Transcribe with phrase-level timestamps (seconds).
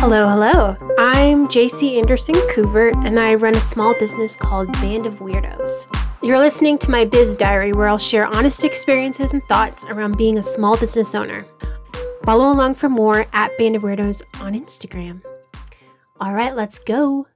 [0.00, 0.76] Hello, hello.
[0.96, 5.86] I'm JC Anderson Couvert, and I run a small business called Band of Weirdos.
[6.22, 10.38] You're listening to my biz diary where I'll share honest experiences and thoughts around being
[10.38, 11.44] a small business owner.
[12.22, 15.20] Follow along for more at Band of Weirdos on Instagram.
[16.20, 17.26] All right, let's go.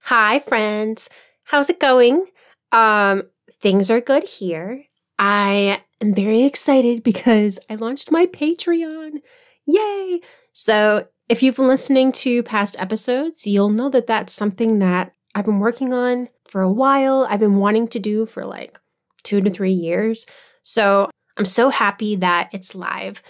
[0.00, 1.08] Hi, friends.
[1.44, 2.26] How's it going?
[2.72, 3.22] Um,
[3.60, 4.82] things are good here.
[5.16, 9.20] I am very excited because I launched my Patreon.
[9.64, 10.20] Yay!
[10.52, 15.44] So, if you've been listening to past episodes, you'll know that that's something that I've
[15.44, 17.24] been working on for a while.
[17.30, 18.80] I've been wanting to do for like
[19.22, 20.26] two to three years.
[20.62, 23.22] So I'm so happy that it's live.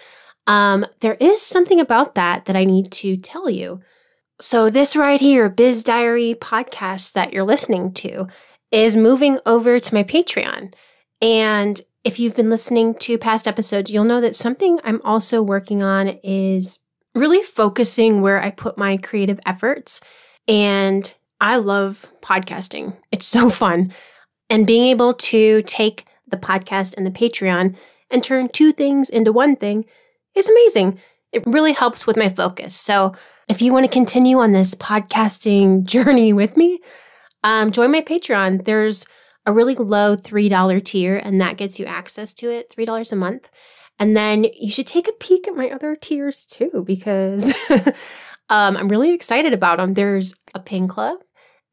[0.47, 3.83] Um, there is something about that that I need to tell you.
[4.41, 8.27] So, this right here, Biz Diary podcast that you're listening to,
[8.73, 10.73] is moving over to my Patreon.
[11.21, 15.83] And if you've been listening to past episodes, you'll know that something I'm also working
[15.83, 16.79] on is
[17.15, 20.01] really focusing where I put my creative efforts.
[20.47, 23.93] And I love podcasting, it's so fun.
[24.49, 27.77] And being able to take the podcast and the Patreon
[28.11, 29.85] and turn two things into one thing
[30.35, 30.99] is amazing.
[31.33, 32.75] It really helps with my focus.
[32.75, 33.15] So,
[33.49, 36.81] if you want to continue on this podcasting journey with me,
[37.43, 38.65] um, join my Patreon.
[38.65, 39.07] There's
[39.47, 43.51] a really low $3 tier, and that gets you access to it $3 a month.
[44.01, 47.55] And then you should take a peek at my other tiers too, because
[48.49, 49.93] um, I'm really excited about them.
[49.93, 51.19] There's a pin club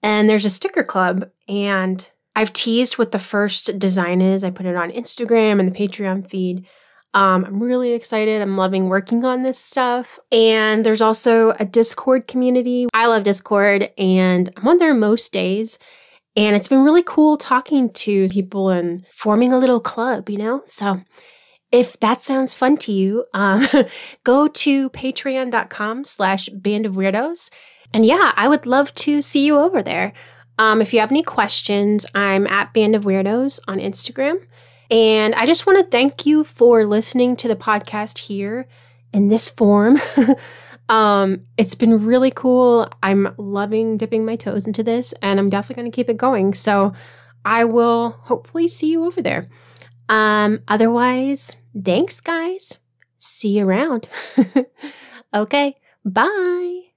[0.04, 1.30] and there's a sticker club.
[1.48, 4.44] And I've teased what the first design is.
[4.44, 6.68] I put it on Instagram and the Patreon feed.
[7.14, 8.42] Um, I'm really excited.
[8.42, 10.20] I'm loving working on this stuff.
[10.30, 12.88] And there's also a Discord community.
[12.94, 15.80] I love Discord and I'm on there most days.
[16.36, 20.62] And it's been really cool talking to people and forming a little club, you know?
[20.66, 21.02] So
[21.72, 23.68] if that sounds fun to you, um,
[24.24, 27.52] go to patreon.com slash band of weirdos.
[27.94, 30.14] And yeah, I would love to see you over there.
[30.60, 34.44] Um, if you have any questions, I'm at Band of Weirdos on Instagram.
[34.90, 38.68] And I just want to thank you for listening to the podcast here
[39.14, 40.00] in this form.
[40.90, 42.90] um, it's been really cool.
[43.04, 46.54] I'm loving dipping my toes into this, and I'm definitely going to keep it going.
[46.54, 46.94] So
[47.44, 49.50] I will hopefully see you over there.
[50.10, 52.80] Um, otherwise, thanks, guys.
[53.18, 54.08] See you around.
[55.34, 55.76] okay,
[56.06, 56.82] bye.